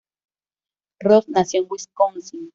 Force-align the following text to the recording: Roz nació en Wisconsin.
Roz 0.99 1.29
nació 1.29 1.61
en 1.61 1.67
Wisconsin. 1.69 2.49